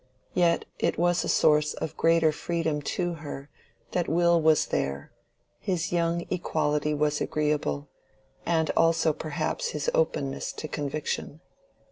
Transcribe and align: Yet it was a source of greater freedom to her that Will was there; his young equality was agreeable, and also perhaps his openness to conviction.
Yet 0.33 0.65
it 0.79 0.97
was 0.97 1.23
a 1.23 1.29
source 1.29 1.75
of 1.75 1.95
greater 1.95 2.31
freedom 2.31 2.81
to 2.97 3.13
her 3.21 3.51
that 3.91 4.07
Will 4.07 4.41
was 4.41 4.65
there; 4.65 5.11
his 5.59 5.91
young 5.91 6.25
equality 6.31 6.95
was 6.95 7.21
agreeable, 7.21 7.87
and 8.43 8.71
also 8.75 9.13
perhaps 9.13 9.73
his 9.73 9.91
openness 9.93 10.53
to 10.53 10.67
conviction. 10.67 11.39